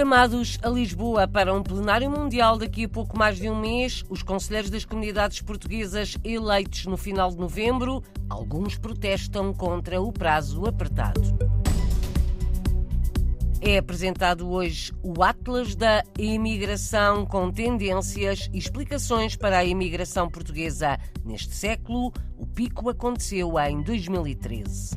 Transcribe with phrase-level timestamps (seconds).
[0.00, 4.22] Chamados a Lisboa para um plenário mundial daqui a pouco mais de um mês, os
[4.22, 11.20] conselheiros das comunidades portuguesas eleitos no final de novembro, alguns protestam contra o prazo apertado.
[13.60, 20.98] É apresentado hoje o Atlas da Imigração com tendências e explicações para a imigração portuguesa
[21.22, 22.10] neste século.
[22.38, 24.96] O pico aconteceu em 2013.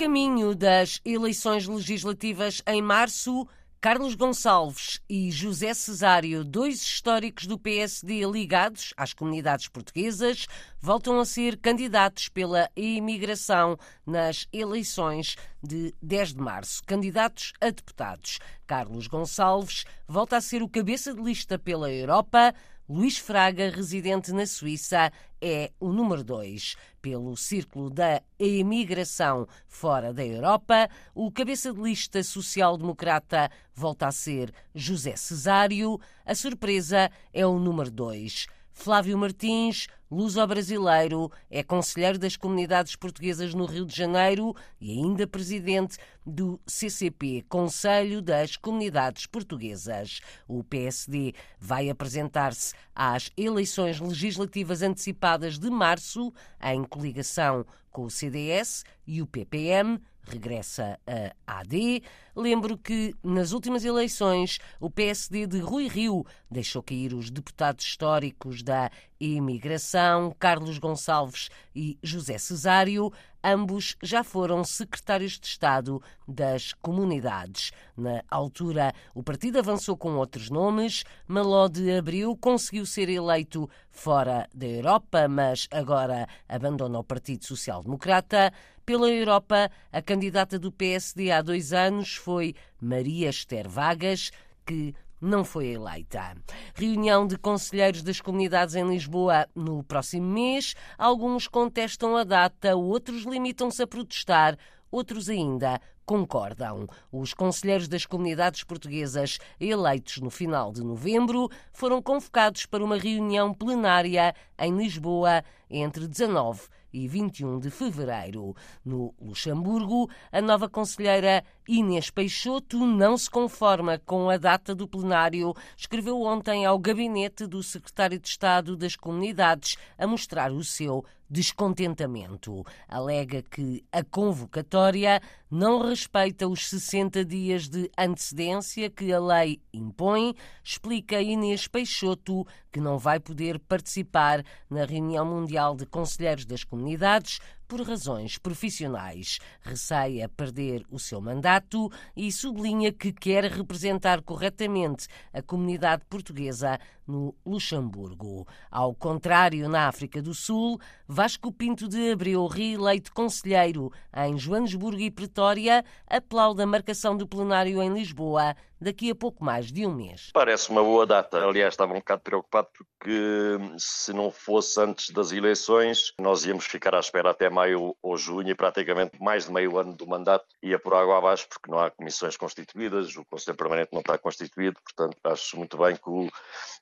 [0.00, 3.46] Caminho das eleições legislativas em março,
[3.82, 10.46] Carlos Gonçalves e José Cesário, dois históricos do PSD ligados às comunidades portuguesas,
[10.80, 13.76] voltam a ser candidatos pela imigração
[14.06, 16.82] nas eleições de 10 de março.
[16.86, 18.38] Candidatos a deputados.
[18.66, 22.54] Carlos Gonçalves volta a ser o cabeça de lista pela Europa.
[22.92, 26.74] Luís Fraga, residente na Suíça, é o número 2.
[27.00, 34.52] Pelo Círculo da Emigração fora da Europa, o cabeça de lista social-democrata volta a ser
[34.74, 36.00] José Cesário.
[36.26, 38.48] A surpresa é o número 2.
[38.72, 45.98] Flávio Martins, luso-brasileiro, é conselheiro das comunidades portuguesas no Rio de Janeiro e ainda presidente
[46.24, 50.20] do CCP, Conselho das Comunidades Portuguesas.
[50.48, 56.32] O PSD vai apresentar-se às eleições legislativas antecipadas de março,
[56.62, 60.98] em coligação com o CDS e o PPM, regressa
[61.46, 62.02] a AD.
[62.34, 68.62] Lembro que nas últimas eleições o PSD de Rui Rio deixou cair os deputados históricos
[68.62, 73.12] da imigração, Carlos Gonçalves e José Cesário.
[73.42, 77.72] Ambos já foram secretários de Estado das comunidades.
[77.96, 81.04] Na altura, o partido avançou com outros nomes.
[81.26, 87.82] Maló de Abril conseguiu ser eleito fora da Europa, mas agora abandona o Partido Social
[87.82, 88.52] Democrata.
[88.90, 94.32] Pela Europa, a candidata do PSD há dois anos foi Maria Esther Vagas,
[94.66, 96.36] que não foi eleita.
[96.74, 100.74] Reunião de conselheiros das comunidades em Lisboa no próximo mês.
[100.98, 104.58] Alguns contestam a data, outros limitam-se a protestar,
[104.90, 105.80] outros ainda
[106.10, 106.88] concordam.
[107.12, 113.54] Os conselheiros das comunidades portuguesas eleitos no final de novembro foram convocados para uma reunião
[113.54, 118.54] plenária em Lisboa entre 19 e 21 de fevereiro.
[118.84, 125.54] No Luxemburgo, a nova conselheira Inês Peixoto não se conforma com a data do plenário.
[125.76, 132.66] Escreveu ontem ao gabinete do secretário de Estado das Comunidades a mostrar o seu descontentamento.
[132.88, 140.34] Alega que a convocatória não respeita os 60 dias de antecedência que a lei impõe,
[140.62, 147.40] explica Inês Peixoto, que não vai poder participar na reunião mundial de conselheiros das comunidades
[147.70, 149.38] por razões profissionais.
[149.60, 157.32] Receia perder o seu mandato e sublinha que quer representar corretamente a comunidade portuguesa no
[157.46, 158.46] Luxemburgo.
[158.70, 165.10] Ao contrário, na África do Sul, Vasco Pinto de Abreu, reeleito conselheiro em Joanesburgo e
[165.10, 170.30] Pretória, aplaude a marcação do plenário em Lisboa daqui a pouco mais de um mês.
[170.32, 171.44] Parece uma boa data.
[171.44, 176.94] Aliás, estava um bocado preocupado porque se não fosse antes das eleições, nós íamos ficar
[176.94, 180.78] à espera até maio ou junho e praticamente mais de meio ano do mandato ia
[180.78, 185.16] por água abaixo porque não há comissões constituídas, o Conselho Permanente não está constituído, portanto
[185.24, 186.28] acho muito bem que o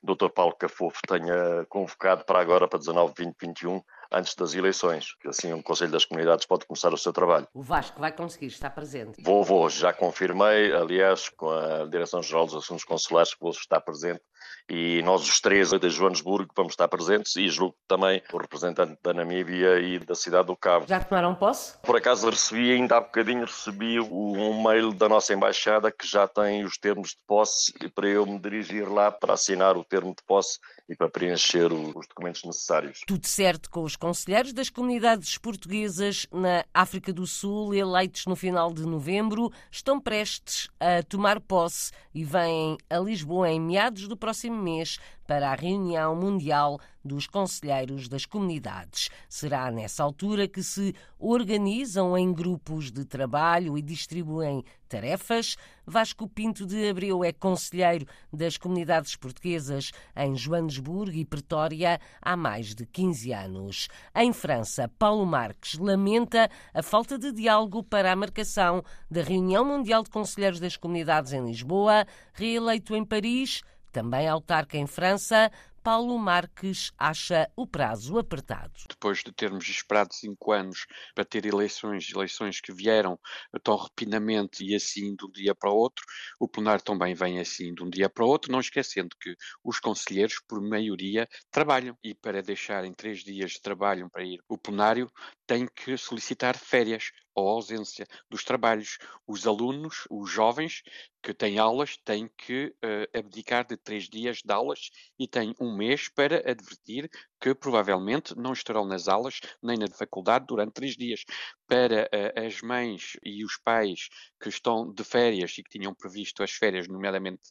[0.01, 0.29] Dr.
[0.29, 5.53] Paulo Cafofo tenha convocado para agora, para 19, 20, 21, antes das eleições, que assim
[5.53, 7.47] o Conselho das Comunidades pode começar o seu trabalho.
[7.53, 9.21] O Vasco vai conseguir estar presente?
[9.21, 14.21] Vou, vou, já confirmei, aliás, com a Direção-Geral dos Assuntos Consulares que vou estar presente
[14.69, 19.13] e nós os três da Joanesburgo vamos estar presentes e julgo também o representante da
[19.13, 20.85] Namíbia e da cidade do Cabo.
[20.87, 21.77] Já tomaram posse?
[21.79, 26.63] Por acaso recebi, ainda há bocadinho recebi um mail da nossa embaixada que já tem
[26.63, 30.59] os termos de posse para eu me dirigir lá para assinar o termo de posse
[30.89, 33.01] e para preencher os documentos necessários.
[33.05, 38.73] Tudo certo com os conselheiros das comunidades portuguesas na África do Sul, eleitos no final
[38.73, 44.61] de novembro, estão prestes a tomar posse e vêm a Lisboa em meados do próximo
[44.61, 44.97] mês
[45.29, 49.09] para a reunião mundial dos conselheiros das comunidades.
[49.29, 55.55] Será nessa altura que se organizam em grupos de trabalho e distribuem tarefas.
[55.85, 62.73] Vasco Pinto de Abreu é conselheiro das comunidades portuguesas em Joanesburgo e Pretória há mais
[62.73, 63.87] de 15 anos.
[64.15, 70.01] Em França, Paulo Marques lamenta a falta de diálogo para a marcação da reunião mundial
[70.01, 72.03] de conselheiros das comunidades em Lisboa,
[72.33, 73.61] reeleito em Paris
[73.91, 75.51] também autarca em França,
[75.83, 78.73] Paulo Marques acha o prazo apertado.
[78.87, 83.17] Depois de termos esperado cinco anos para ter eleições, eleições que vieram
[83.63, 86.03] tão repinamente e assim de um dia para o outro,
[86.39, 89.79] o plenário também vem assim de um dia para o outro, não esquecendo que os
[89.79, 95.09] conselheiros, por maioria, trabalham e para deixarem três dias de trabalho para ir o plenário,
[95.47, 98.97] têm que solicitar férias ou ausência dos trabalhos.
[99.27, 100.83] Os alunos, os jovens
[101.21, 105.75] que têm aulas, têm que uh, abdicar de três dias de aulas e têm um
[105.75, 107.09] mês para advertir
[107.39, 111.23] que provavelmente não estarão nas aulas nem na faculdade durante três dias.
[111.67, 114.09] Para uh, as mães e os pais
[114.41, 117.43] que estão de férias e que tinham previsto as férias, nomeadamente,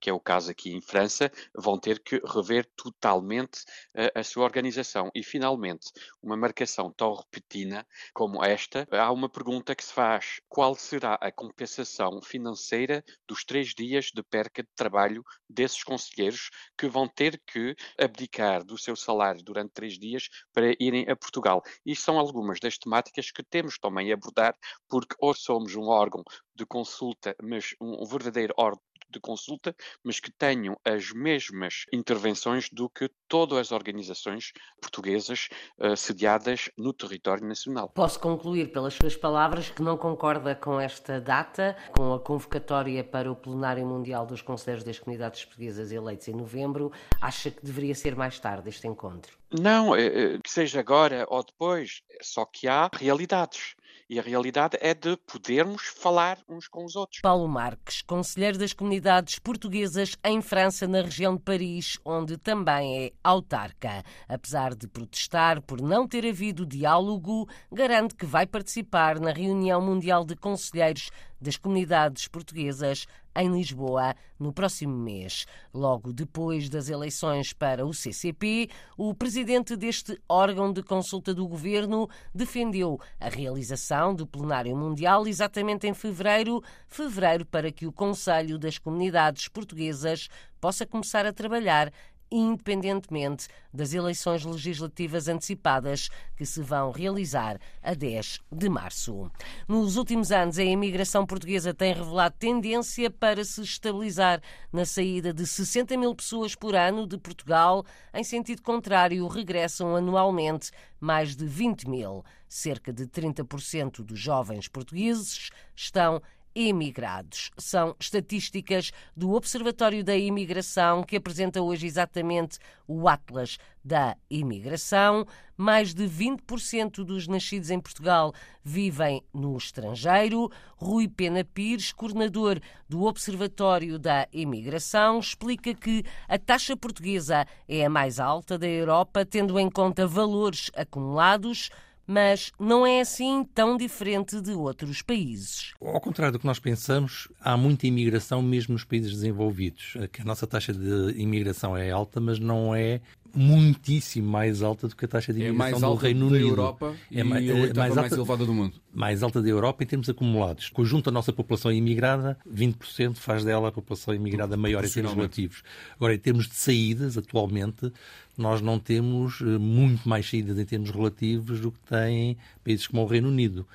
[0.00, 3.62] que é o caso aqui em França, vão ter que rever totalmente
[3.96, 5.10] uh, a sua organização.
[5.14, 5.90] E, finalmente,
[6.22, 11.30] uma marcação tão repentina como esta, há uma pergunta que se faz: qual será a
[11.30, 17.74] compensação financeira dos três dias de perca de trabalho desses conselheiros que vão ter que
[17.98, 21.62] abdicar do seu salário durante três dias para irem a Portugal?
[21.84, 24.56] E são algumas das temáticas que temos também a abordar,
[24.88, 26.22] porque ou somos um órgão
[26.54, 32.88] de consulta, mas um verdadeiro órgão de consulta, mas que tenham as mesmas intervenções do
[32.88, 37.88] que todas as organizações portuguesas uh, sediadas no território nacional.
[37.90, 43.30] Posso concluir pelas suas palavras que não concorda com esta data, com a convocatória para
[43.30, 48.16] o Plenário Mundial dos Conselheiros das Comunidades Portuguesas eleitos em novembro, acha que deveria ser
[48.16, 49.36] mais tarde este encontro?
[49.50, 53.74] Não, é, é, que seja agora ou depois, só que há realidades.
[54.10, 57.20] E a realidade é de podermos falar uns com os outros.
[57.20, 63.12] Paulo Marques, conselheiro das comunidades portuguesas em França, na região de Paris, onde também é
[63.22, 64.02] autarca.
[64.26, 70.24] Apesar de protestar por não ter havido diálogo, garante que vai participar na reunião mundial
[70.24, 73.06] de conselheiros das comunidades portuguesas
[73.38, 75.46] em Lisboa no próximo mês.
[75.72, 82.08] Logo depois das eleições para o CCP, o presidente deste órgão de consulta do governo
[82.34, 88.78] defendeu a realização do plenário mundial exatamente em fevereiro, fevereiro para que o Conselho das
[88.78, 90.28] Comunidades Portuguesas
[90.60, 91.92] possa começar a trabalhar
[92.30, 99.30] independentemente das eleições legislativas antecipadas que se vão realizar a 10 de março.
[99.66, 104.40] Nos últimos anos, a imigração portuguesa tem revelado tendência para se estabilizar
[104.72, 107.84] na saída de 60 mil pessoas por ano de Portugal.
[108.12, 110.70] Em sentido contrário, regressam anualmente
[111.00, 112.24] mais de 20 mil.
[112.48, 116.22] Cerca de 30% dos jovens portugueses estão
[116.58, 117.52] emigrados.
[117.56, 125.24] São estatísticas do Observatório da Imigração, que apresenta hoje exatamente o Atlas da Imigração.
[125.56, 128.34] Mais de 20% dos nascidos em Portugal
[128.64, 130.50] vivem no estrangeiro.
[130.76, 132.58] Rui Pena Pires, coordenador
[132.88, 139.24] do Observatório da Imigração, explica que a taxa portuguesa é a mais alta da Europa,
[139.24, 141.70] tendo em conta valores acumulados
[142.08, 145.74] mas não é assim tão diferente de outros países.
[145.80, 149.94] Ao contrário do que nós pensamos, há muita imigração mesmo nos países desenvolvidos.
[150.18, 153.02] A nossa taxa de imigração é alta, mas não é
[153.34, 156.48] muitíssimo mais alta do que a taxa de imigração é do Reino Unido.
[156.48, 158.74] Europa é mais, e a é mais, alta, mais elevada do mundo.
[158.92, 160.70] Mais alta da Europa em termos acumulados.
[160.70, 165.62] Conjunto da nossa população imigrada, 20% faz dela a população imigrada maior em termos relativos.
[165.96, 167.92] Agora, em termos de saídas, atualmente,
[168.36, 173.02] nós não temos eh, muito mais saídas em termos relativos do que têm países como
[173.02, 173.66] o Reino Unido.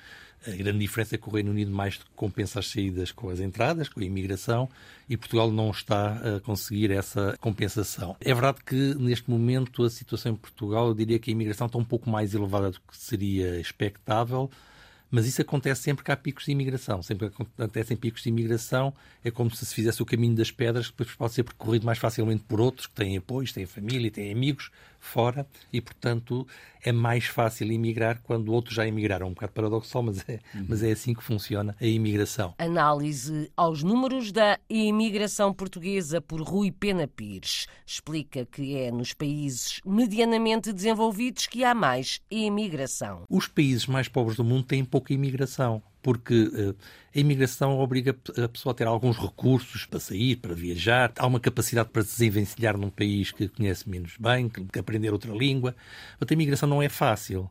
[0.46, 3.88] A grande diferença é que o Reino Unido mais compensa as saídas com as entradas,
[3.88, 4.68] com a imigração,
[5.08, 8.16] e Portugal não está a conseguir essa compensação.
[8.20, 11.78] É verdade que, neste momento, a situação em Portugal, eu diria que a imigração está
[11.78, 14.50] um pouco mais elevada do que seria expectável,
[15.14, 17.00] mas isso acontece sempre que há picos de imigração.
[17.00, 18.92] Sempre que acontecem picos de imigração,
[19.22, 21.98] é como se se fizesse o caminho das pedras, que depois pode ser percorrido mais
[21.98, 24.72] facilmente por outros que têm apoios, têm família, têm amigos
[25.04, 26.46] fora e, portanto,
[26.82, 29.28] é mais fácil emigrar quando outros já emigraram.
[29.28, 30.66] Um bocado paradoxal, mas é, uhum.
[30.68, 32.54] mas é assim que funciona a imigração.
[32.58, 37.66] Análise aos números da imigração portuguesa por Rui Pena Pires.
[37.86, 43.24] Explica que é nos países medianamente desenvolvidos que há mais imigração.
[43.28, 46.74] Os países mais pobres do mundo têm pouco pouca imigração, porque uh,
[47.14, 51.38] a imigração obriga a pessoa a ter alguns recursos para sair, para viajar, há uma
[51.38, 55.76] capacidade para se desenvencilhar num país que conhece menos bem, que aprender outra língua.
[56.18, 57.50] Mas a imigração não é fácil.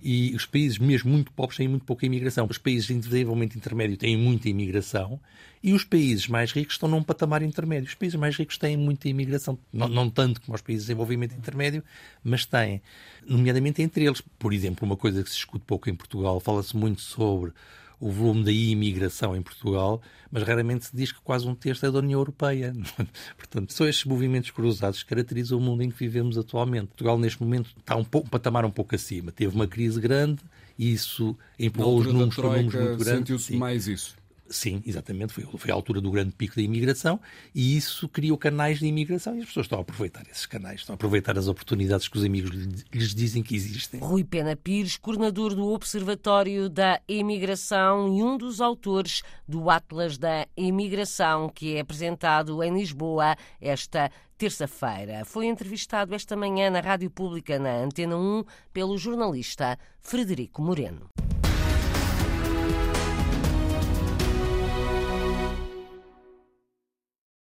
[0.00, 2.46] E os países mesmo muito pobres têm muito pouca imigração.
[2.48, 5.20] Os países de desenvolvimento intermédio têm muita imigração
[5.62, 7.88] e os países mais ricos estão num patamar intermédio.
[7.88, 9.58] Os países mais ricos têm muita imigração.
[9.72, 11.82] Não, não tanto como os países de desenvolvimento intermédio,
[12.22, 12.80] mas têm.
[13.26, 14.22] Nomeadamente entre eles.
[14.38, 17.52] Por exemplo, uma coisa que se escuta pouco em Portugal, fala-se muito sobre
[18.00, 20.00] o volume da imigração em Portugal,
[20.30, 22.72] mas raramente se diz que quase um terço é da União Europeia.
[23.36, 26.88] Portanto, são estes movimentos cruzados que caracterizam o mundo em que vivemos atualmente.
[26.88, 29.32] Portugal, neste momento, está um, pouco, um patamar um pouco acima.
[29.32, 30.42] Teve uma crise grande
[30.78, 33.18] e isso empurrou os números para números muito grandes.
[33.18, 34.17] Sentiu-se mais isso.
[34.50, 35.32] Sim, exatamente.
[35.32, 37.20] Foi, foi a altura do grande pico da imigração
[37.54, 40.94] e isso criou canais de imigração e as pessoas estão a aproveitar esses canais, estão
[40.94, 42.50] a aproveitar as oportunidades que os amigos
[42.92, 44.00] lhes dizem que existem.
[44.00, 50.46] Rui Pena Pires, coordenador do Observatório da Imigração e um dos autores do Atlas da
[50.56, 55.24] Imigração, que é apresentado em Lisboa esta terça-feira.
[55.24, 61.08] Foi entrevistado esta manhã na Rádio Pública, na Antena 1, pelo jornalista Frederico Moreno.